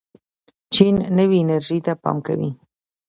چین 0.73 0.95
نوې 1.17 1.37
انرژۍ 1.43 1.79
ته 1.85 1.93
پام 2.03 2.17
کوي. 2.27 2.49